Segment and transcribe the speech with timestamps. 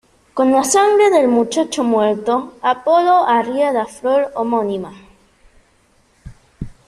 [0.33, 4.95] Con la sangre del muchacho muerto, Apolo haría la flor homónima.